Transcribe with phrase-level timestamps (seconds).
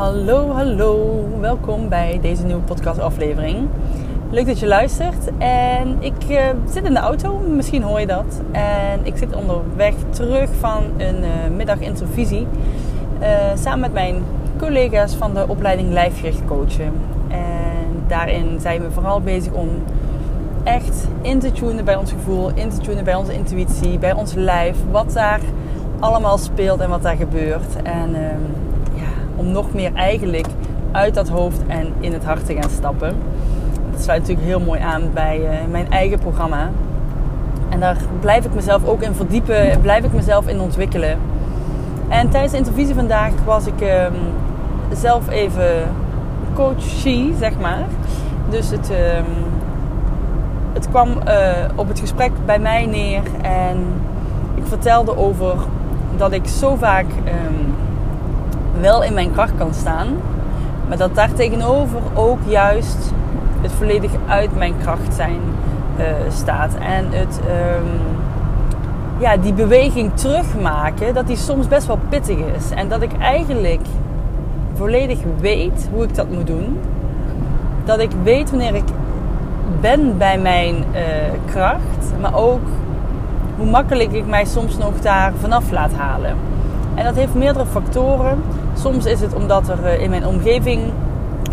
[0.00, 1.24] Hallo, hallo.
[1.40, 3.68] Welkom bij deze nieuwe podcastaflevering.
[4.30, 5.30] Leuk dat je luistert.
[5.38, 8.40] En ik uh, zit in de auto, misschien hoor je dat.
[8.52, 11.24] En ik zit onderweg terug van een.
[13.20, 14.22] Uh, samen met mijn
[14.58, 16.92] collega's van de opleiding Lijfgericht Coachen.
[17.28, 19.68] En daarin zijn we vooral bezig om
[20.62, 24.34] echt in te tunen bij ons gevoel, in te tunen bij onze intuïtie, bij ons
[24.34, 24.76] lijf.
[24.90, 25.40] Wat daar
[25.98, 27.82] allemaal speelt en wat daar gebeurt.
[27.82, 28.69] En ehm,
[29.40, 30.46] om nog meer eigenlijk
[30.92, 33.14] uit dat hoofd en in het hart te gaan stappen.
[33.90, 36.70] Dat sluit natuurlijk heel mooi aan bij uh, mijn eigen programma.
[37.68, 41.18] En daar blijf ik mezelf ook in verdiepen, blijf ik mezelf in ontwikkelen.
[42.08, 44.06] En tijdens de interview vandaag was ik uh,
[44.92, 45.88] zelf even
[46.54, 47.84] coachie, zeg maar.
[48.48, 48.96] Dus het, uh,
[50.72, 53.76] het kwam uh, op het gesprek bij mij neer en
[54.54, 55.54] ik vertelde over
[56.16, 57.74] dat ik zo vaak um,
[58.80, 60.06] wel in mijn kracht kan staan.
[60.88, 63.12] Maar dat daar tegenover ook juist
[63.60, 65.40] het volledig uit mijn kracht zijn
[65.98, 66.74] uh, staat.
[66.74, 68.00] En het, um,
[69.18, 72.70] ja, die beweging terugmaken, dat die soms best wel pittig is.
[72.70, 73.80] En dat ik eigenlijk
[74.74, 76.78] volledig weet hoe ik dat moet doen.
[77.84, 78.88] Dat ik weet wanneer ik
[79.80, 81.00] ben bij mijn uh,
[81.46, 82.60] kracht, maar ook
[83.56, 86.36] hoe makkelijk ik mij soms nog daar vanaf laat halen.
[87.00, 88.42] En dat heeft meerdere factoren.
[88.78, 90.80] Soms is het omdat er eh, in mijn omgeving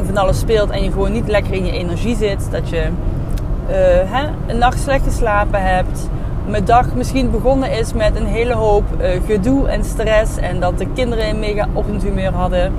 [0.06, 2.47] van alles speelt en je gewoon niet lekker in je energie zit.
[2.52, 3.75] Dat je uh,
[4.12, 6.09] hè, een nacht slecht geslapen hebt.
[6.46, 10.38] Mijn dag misschien begonnen is met een hele hoop uh, gedoe en stress.
[10.38, 12.74] En dat de kinderen een mega ochtendhumeur hadden.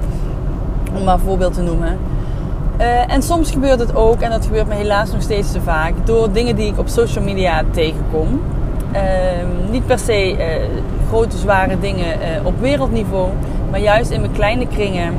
[0.94, 1.98] Om maar een voorbeeld te noemen.
[3.08, 6.32] En soms gebeurt het ook, en dat gebeurt me helaas nog steeds te vaak, door
[6.32, 8.40] dingen die ik op social media tegenkom.
[8.92, 10.36] Ehm, niet per se
[11.08, 12.06] grote, zware dingen
[12.44, 13.28] op wereldniveau.
[13.70, 15.14] Maar juist in mijn kleine kringen.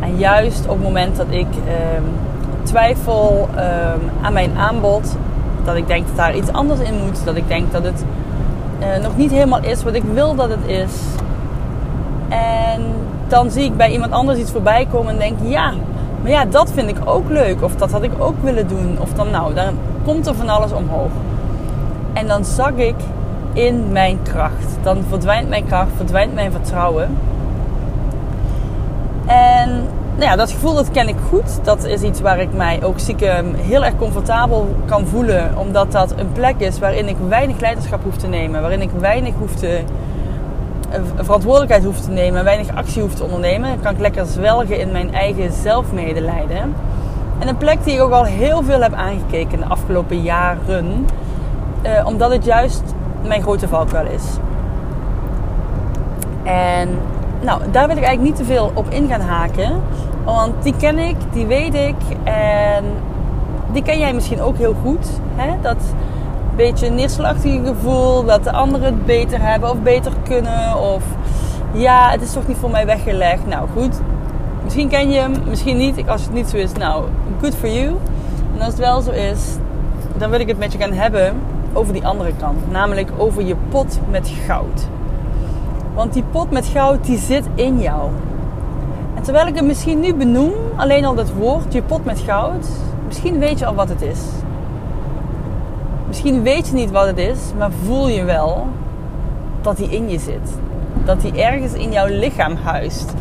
[0.00, 2.02] En juist op het moment dat ik ehm,
[2.62, 5.16] twijfel ehm, aan mijn aanbod.
[5.64, 7.24] Dat ik denk dat daar iets anders in moet.
[7.24, 8.04] Dat ik denk dat het
[8.80, 10.92] uh, nog niet helemaal is wat ik wil dat het is.
[12.28, 12.82] En
[13.28, 15.72] dan zie ik bij iemand anders iets voorbij komen en denk ja,
[16.22, 17.62] maar ja, dat vind ik ook leuk.
[17.62, 18.98] Of dat had ik ook willen doen.
[19.00, 19.74] Of dan nou, dan
[20.04, 21.10] komt er van alles omhoog.
[22.12, 22.94] En dan zak ik
[23.52, 24.78] in mijn kracht.
[24.82, 27.16] Dan verdwijnt mijn kracht, verdwijnt mijn vertrouwen.
[29.26, 29.68] En
[30.14, 31.64] nou ja, dat gevoel dat ken ik goed.
[31.64, 35.58] Dat is iets waar ik mij ook stiekem heel erg comfortabel kan voelen.
[35.58, 38.60] Omdat dat een plek is waarin ik weinig leiderschap hoef te nemen.
[38.60, 39.80] Waarin ik weinig hoef te,
[41.16, 42.44] verantwoordelijkheid hoef te nemen.
[42.44, 43.68] Weinig actie hoef te ondernemen.
[43.68, 46.74] Dan kan ik lekker zwelgen in mijn eigen zelfmedelijden.
[47.38, 51.06] En een plek die ik ook al heel veel heb aangekeken de afgelopen jaren.
[51.82, 52.82] Eh, omdat het juist
[53.26, 54.24] mijn grote valkuil is.
[56.42, 56.88] En
[57.40, 59.82] nou, daar wil ik eigenlijk niet te veel op in gaan haken.
[60.24, 61.94] Want die ken ik, die weet ik.
[62.24, 62.84] En
[63.72, 65.06] die ken jij misschien ook heel goed.
[65.36, 65.54] Hè?
[65.62, 65.76] Dat
[66.56, 68.24] beetje neerslachtige gevoel.
[68.24, 70.78] Dat de anderen het beter hebben of beter kunnen.
[70.78, 71.02] Of
[71.72, 73.46] ja, het is toch niet voor mij weggelegd.
[73.46, 74.00] Nou goed,
[74.64, 76.08] misschien ken je hem, misschien niet.
[76.08, 77.04] Als het niet zo is, nou,
[77.40, 77.96] good for you.
[78.54, 79.56] En als het wel zo is,
[80.16, 81.34] dan wil ik het met je gaan hebben
[81.72, 82.70] over die andere kant.
[82.70, 84.88] Namelijk over je pot met goud.
[85.94, 88.10] Want die pot met goud, die zit in jou.
[89.14, 92.66] En terwijl ik het misschien nu benoem, alleen al dat woord, je pot met goud,
[93.06, 94.20] misschien weet je al wat het is.
[96.06, 98.66] Misschien weet je niet wat het is, maar voel je wel
[99.60, 100.58] dat die in je zit.
[101.04, 103.14] Dat die ergens in jouw lichaam huist.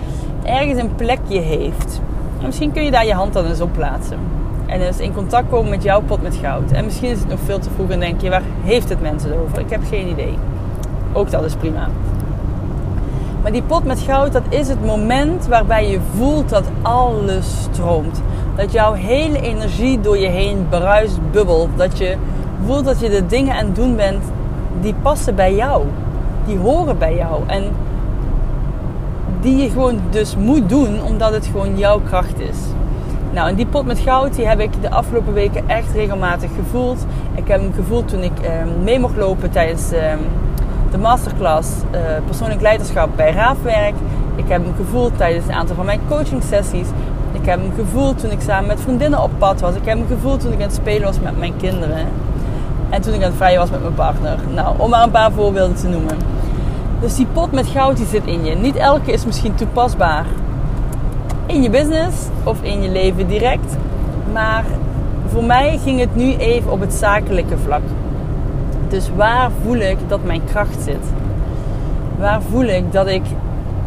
[0.44, 2.02] Ergens een plekje heeft.
[2.40, 4.39] En misschien kun je daar je hand dan eens op plaatsen.
[4.70, 6.72] En eens in contact komen met jouw pot met goud.
[6.72, 9.40] En misschien is het nog veel te vroeg en denk je, waar heeft het mensen
[9.40, 9.60] over?
[9.60, 10.38] Ik heb geen idee.
[11.14, 11.88] Ook dat is prima.
[13.42, 18.22] Maar die pot met goud, dat is het moment waarbij je voelt dat alles stroomt.
[18.56, 21.70] Dat jouw hele energie door je heen bruist, bubbelt.
[21.76, 22.16] Dat je
[22.66, 24.24] voelt dat je de dingen aan het doen bent
[24.82, 25.84] die passen bij jou.
[26.46, 27.42] Die horen bij jou.
[27.48, 27.64] En
[29.42, 32.58] die je gewoon dus moet doen omdat het gewoon jouw kracht is.
[33.32, 37.06] Nou, en die pot met goud die heb ik de afgelopen weken echt regelmatig gevoeld.
[37.36, 38.52] Ik heb hem gevoeld toen ik eh,
[38.84, 40.14] mee mocht lopen tijdens eh,
[40.92, 43.94] de masterclass uh, persoonlijk leiderschap bij Raafwerk.
[44.36, 46.88] Ik heb hem gevoeld tijdens een aantal van mijn coaching sessies.
[47.32, 49.76] Ik heb hem gevoeld toen ik samen met vriendinnen op pad was.
[49.76, 52.08] Ik heb hem gevoeld toen ik aan het spelen was met mijn kinderen.
[52.90, 54.38] En toen ik aan het vrijen was met mijn partner.
[54.54, 56.18] Nou, om maar een paar voorbeelden te noemen.
[57.00, 58.56] Dus die pot met goud die zit in je.
[58.56, 60.26] Niet elke is misschien toepasbaar
[61.50, 63.78] in je business of in je leven direct.
[64.34, 64.64] Maar
[65.28, 67.82] voor mij ging het nu even op het zakelijke vlak.
[68.88, 71.06] Dus waar voel ik dat mijn kracht zit?
[72.20, 73.22] Waar voel ik dat ik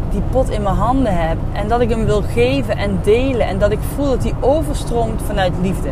[0.09, 3.59] die pot in mijn handen heb en dat ik hem wil geven en delen en
[3.59, 5.89] dat ik voel dat die overstroomt vanuit liefde?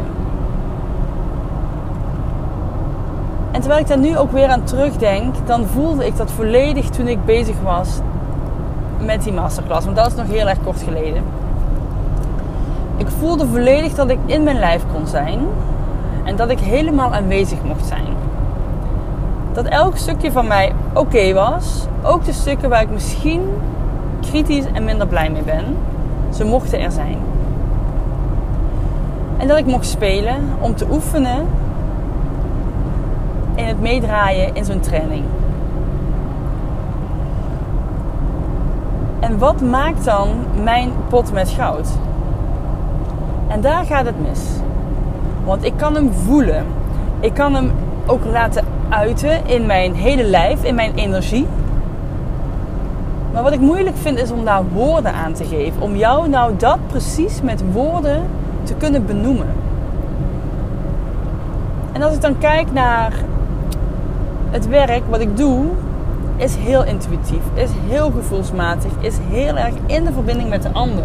[3.51, 7.07] En terwijl ik daar nu ook weer aan terugdenk, dan voelde ik dat volledig toen
[7.07, 7.99] ik bezig was
[9.05, 9.85] met die masterclass.
[9.85, 11.23] Want dat is nog heel erg kort geleden.
[13.19, 15.39] Voelde volledig dat ik in mijn lijf kon zijn
[16.23, 18.05] en dat ik helemaal aanwezig mocht zijn.
[19.53, 23.41] Dat elk stukje van mij oké was, ook de stukken waar ik misschien
[24.21, 25.77] kritisch en minder blij mee ben,
[26.29, 27.17] ze mochten er zijn.
[29.37, 31.47] En dat ik mocht spelen om te oefenen
[33.55, 35.23] in het meedraaien in zo'n training.
[39.19, 40.27] En wat maakt dan
[40.63, 41.87] mijn pot met goud?
[43.51, 44.39] En daar gaat het mis.
[45.45, 46.65] Want ik kan hem voelen.
[47.19, 47.71] Ik kan hem
[48.05, 51.47] ook laten uiten in mijn hele lijf, in mijn energie.
[53.33, 55.81] Maar wat ik moeilijk vind is om daar woorden aan te geven.
[55.81, 58.23] Om jou nou dat precies met woorden
[58.63, 59.47] te kunnen benoemen.
[61.91, 63.13] En als ik dan kijk naar
[64.49, 65.65] het werk wat ik doe,
[66.35, 71.03] is heel intuïtief, is heel gevoelsmatig, is heel erg in de verbinding met de ander.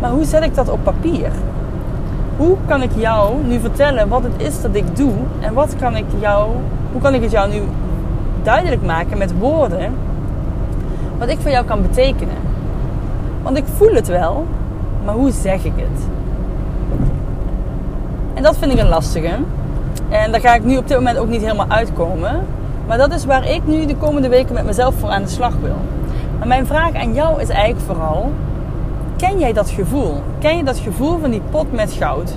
[0.00, 1.30] Maar hoe zet ik dat op papier?
[2.36, 5.96] Hoe kan ik jou nu vertellen wat het is dat ik doe en wat kan
[5.96, 6.50] ik jou,
[6.92, 7.62] hoe kan ik het jou nu
[8.42, 9.92] duidelijk maken met woorden
[11.18, 12.36] wat ik voor jou kan betekenen?
[13.42, 14.46] Want ik voel het wel,
[15.04, 16.06] maar hoe zeg ik het?
[18.34, 19.34] En dat vind ik een lastige.
[20.08, 22.40] En daar ga ik nu op dit moment ook niet helemaal uitkomen.
[22.86, 25.54] Maar dat is waar ik nu de komende weken met mezelf voor aan de slag
[25.62, 25.76] wil.
[26.38, 28.32] Maar mijn vraag aan jou is eigenlijk vooral:
[29.16, 30.14] ken jij dat gevoel?
[30.38, 32.32] Ken je dat gevoel van die pot met goud?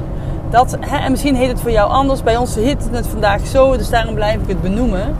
[0.49, 2.23] Dat, hè, en misschien heet het voor jou anders.
[2.23, 5.15] Bij ons heet het vandaag zo, dus daarom blijf ik het benoemen.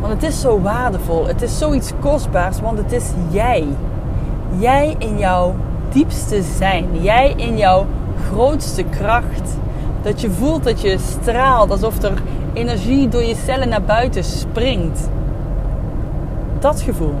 [0.00, 1.26] Want het is zo waardevol.
[1.26, 3.64] Het is zoiets kostbaars, want het is jij.
[4.58, 5.54] Jij in jouw
[5.92, 6.86] diepste zijn.
[7.00, 7.86] Jij in jouw
[8.30, 9.56] grootste kracht.
[10.02, 12.22] Dat je voelt dat je straalt alsof er
[12.52, 15.08] energie door je cellen naar buiten springt.
[16.58, 17.14] Dat gevoel.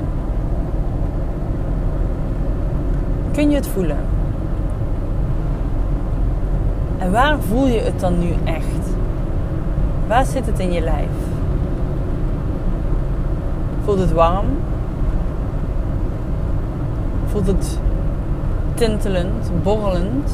[3.38, 3.98] Kun je het voelen?
[6.98, 8.94] En waar voel je het dan nu echt?
[10.06, 11.08] Waar zit het in je lijf?
[13.84, 14.46] Voelt het warm?
[17.26, 17.78] Voelt het
[18.74, 20.32] tintelend, borrelend?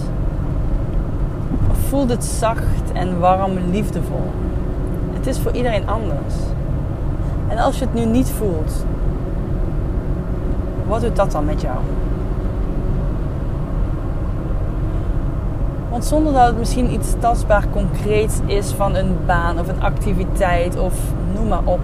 [1.70, 4.30] Of voelt het zacht en warm, liefdevol?
[5.12, 6.34] Het is voor iedereen anders.
[7.49, 8.84] En als je het nu niet voelt,
[10.88, 11.78] wat doet dat dan met jou?
[15.94, 20.78] Want zonder dat het misschien iets tastbaar concreets is van een baan of een activiteit
[20.78, 20.94] of
[21.34, 21.80] noem maar op.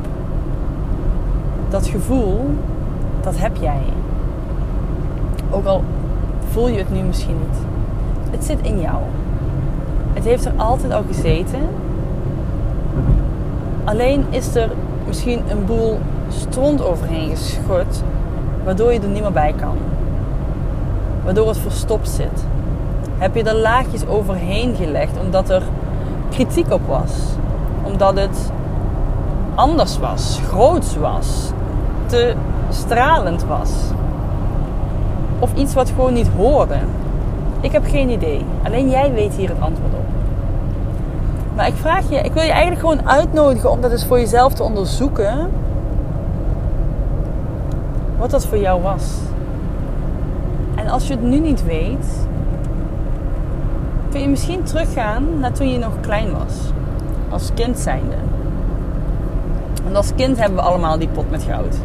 [1.69, 2.51] Dat gevoel,
[3.21, 3.83] dat heb jij.
[5.51, 5.85] Ook al
[6.51, 7.59] voel je het nu misschien niet.
[8.31, 8.97] Het zit in jou.
[10.13, 11.61] Het heeft er altijd al gezeten.
[13.85, 14.71] Alleen is er
[15.07, 15.99] misschien een boel
[16.29, 18.03] stront overheen geschud,
[18.65, 19.77] waardoor je er niet meer bij kan.
[21.25, 22.45] Waardoor het verstopt zit
[23.21, 25.63] heb je er laagjes overheen gelegd omdat er
[26.31, 27.13] kritiek op was.
[27.83, 28.53] Omdat het
[29.55, 31.51] anders was, groots was,
[32.07, 32.35] te
[32.69, 33.71] stralend was.
[35.39, 36.77] Of iets wat gewoon niet hoorde.
[37.61, 38.45] Ik heb geen idee.
[38.63, 40.05] Alleen jij weet hier het antwoord op.
[41.57, 44.53] Maar ik vraag je, ik wil je eigenlijk gewoon uitnodigen om dat eens voor jezelf
[44.53, 45.51] te onderzoeken.
[48.19, 49.15] Wat dat voor jou was.
[50.75, 52.29] En als je het nu niet weet,
[54.11, 56.55] kun je misschien teruggaan naar toen je nog klein was.
[57.29, 58.15] Als kind zijnde.
[59.83, 61.77] Want als kind hebben we allemaal die pot met goud.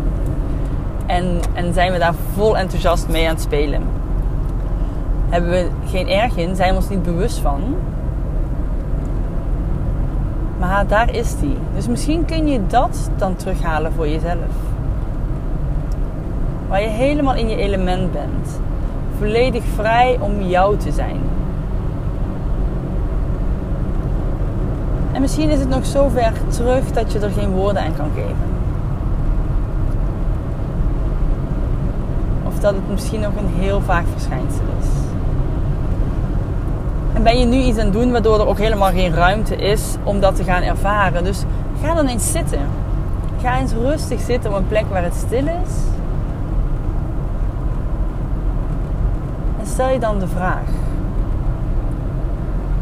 [1.05, 3.81] En, en zijn we daar vol enthousiast mee aan het spelen.
[5.29, 7.61] Hebben we geen erg in, zijn we ons niet bewust van.
[10.59, 11.57] Maar daar is die.
[11.75, 14.51] Dus misschien kun je dat dan terughalen voor jezelf.
[16.67, 18.59] Waar je helemaal in je element bent.
[19.17, 21.34] Volledig vrij om jou te zijn.
[25.15, 28.09] En misschien is het nog zo ver terug dat je er geen woorden aan kan
[28.15, 28.35] geven.
[32.47, 34.87] Of dat het misschien nog een heel vaak verschijnsel is.
[37.13, 39.95] En ben je nu iets aan het doen waardoor er ook helemaal geen ruimte is
[40.03, 41.23] om dat te gaan ervaren.
[41.23, 41.43] Dus
[41.81, 42.61] ga dan eens zitten.
[43.41, 45.73] Ga eens rustig zitten op een plek waar het stil is.
[49.59, 50.69] En stel je dan de vraag: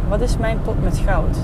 [0.10, 1.38] wat is mijn pot met goud?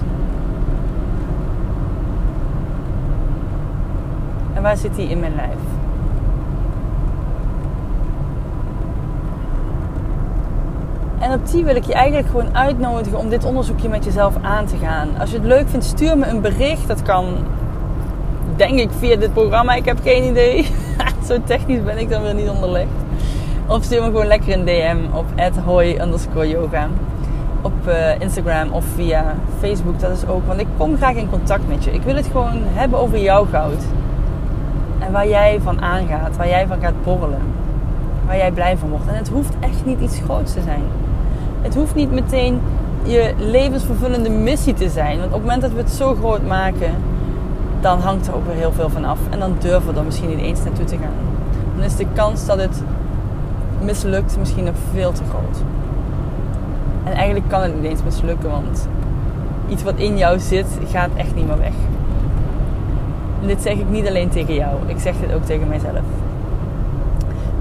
[4.59, 5.59] En waar zit die in mijn lijf?
[11.19, 14.65] En op die wil ik je eigenlijk gewoon uitnodigen om dit onderzoekje met jezelf aan
[14.65, 15.09] te gaan.
[15.19, 16.87] Als je het leuk vindt, stuur me een bericht.
[16.87, 17.25] Dat kan,
[18.55, 19.73] denk ik, via dit programma.
[19.73, 20.67] Ik heb geen idee.
[21.27, 22.89] Zo technisch ben ik dan weer niet onderlegd.
[23.67, 25.25] Of stuur me gewoon lekker een DM op
[25.65, 26.87] hoi yoga.
[27.61, 29.99] Op uh, Instagram of via Facebook.
[29.99, 30.47] Dat is ook.
[30.47, 31.91] Want ik kom graag in contact met je.
[31.91, 33.83] Ik wil het gewoon hebben over jouw goud.
[35.11, 36.37] Waar jij van aangaat.
[36.37, 37.41] Waar jij van gaat borrelen.
[38.25, 39.07] Waar jij blij van wordt.
[39.07, 40.81] En het hoeft echt niet iets groots te zijn.
[41.61, 42.61] Het hoeft niet meteen
[43.03, 45.19] je levensvervullende missie te zijn.
[45.19, 46.91] Want op het moment dat we het zo groot maken,
[47.81, 49.19] dan hangt er ook weer heel veel van af.
[49.29, 51.13] En dan durven we er misschien niet eens naartoe te gaan.
[51.75, 52.83] Dan is de kans dat het
[53.81, 55.57] mislukt misschien nog veel te groot.
[57.03, 58.87] En eigenlijk kan het niet eens mislukken, want
[59.67, 61.73] iets wat in jou zit, gaat echt niet meer weg.
[63.41, 66.03] En dit zeg ik niet alleen tegen jou, ik zeg dit ook tegen mijzelf.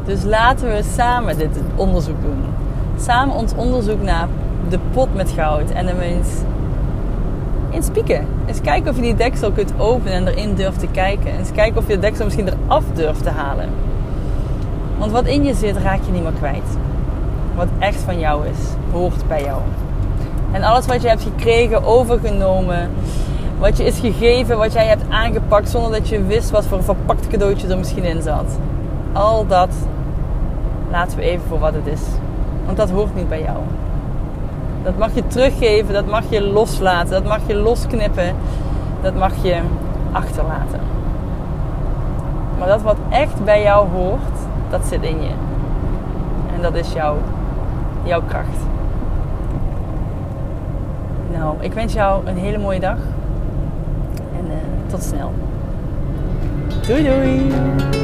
[0.04, 2.48] Dus laten we samen dit onderzoek doen
[3.00, 4.28] samen ons onderzoek naar
[4.68, 5.70] de pot met goud.
[5.70, 6.28] En dan eens
[7.70, 8.26] in spieken.
[8.46, 11.38] Eens kijken of je die deksel kunt openen en erin durft te kijken.
[11.38, 13.68] Eens kijken of je de deksel misschien eraf durft te halen.
[14.98, 16.76] Want wat in je zit, raak je niet meer kwijt.
[17.54, 18.58] Wat echt van jou is,
[18.92, 19.60] hoort bij jou.
[20.52, 22.90] En alles wat je hebt gekregen, overgenomen,
[23.58, 26.84] wat je is gegeven, wat jij hebt aangepakt zonder dat je wist wat voor een
[26.84, 28.58] verpakt cadeautje er misschien in zat.
[29.12, 29.74] Al dat
[30.90, 32.02] laten we even voor wat het is.
[32.64, 33.56] Want dat hoort niet bij jou.
[34.82, 38.36] Dat mag je teruggeven, dat mag je loslaten, dat mag je losknippen,
[39.02, 39.60] dat mag je
[40.12, 40.80] achterlaten.
[42.58, 44.38] Maar dat wat echt bij jou hoort,
[44.70, 45.30] dat zit in je.
[46.54, 47.16] En dat is jouw,
[48.02, 48.58] jouw kracht.
[51.32, 52.98] Nou, ik wens jou een hele mooie dag.
[54.90, 55.32] Tot snel.
[56.86, 57.97] Doei doei!